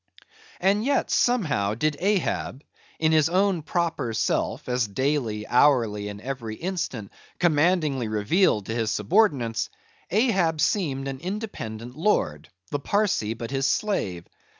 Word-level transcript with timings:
And 0.59 0.83
yet, 0.83 1.11
somehow, 1.11 1.75
did 1.75 1.95
Ahab—in 1.99 3.11
his 3.11 3.29
own 3.29 3.61
proper 3.61 4.13
self, 4.15 4.67
as 4.67 4.87
daily, 4.87 5.45
hourly, 5.45 6.07
and 6.07 6.19
every 6.19 6.55
instant, 6.55 7.11
commandingly 7.37 8.07
revealed 8.07 8.65
to 8.65 8.73
his 8.73 8.89
subordinates,—Ahab 8.89 10.59
seemed 10.59 11.07
an 11.07 11.19
independent 11.19 11.95
lord; 11.95 12.49
the 12.71 12.79
Parsee 12.79 13.35
but 13.35 13.51
his 13.51 13.67
slave. 13.67 14.25